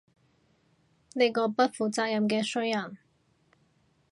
[1.13, 2.97] 你個不負責任嘅衰人